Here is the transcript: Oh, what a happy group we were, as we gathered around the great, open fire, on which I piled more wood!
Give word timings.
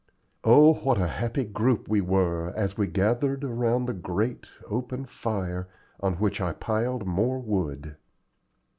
Oh, 0.43 0.73
what 0.73 0.97
a 0.99 1.05
happy 1.05 1.43
group 1.45 1.87
we 1.87 2.01
were, 2.01 2.53
as 2.57 2.75
we 2.75 2.87
gathered 2.87 3.43
around 3.43 3.85
the 3.85 3.93
great, 3.93 4.49
open 4.67 5.05
fire, 5.05 5.69
on 5.99 6.13
which 6.15 6.41
I 6.41 6.53
piled 6.53 7.05
more 7.05 7.37
wood! 7.37 7.97